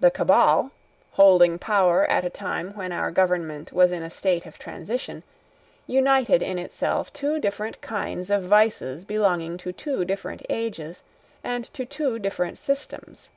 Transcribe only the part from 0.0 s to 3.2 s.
The Cabal, holding power at a time when our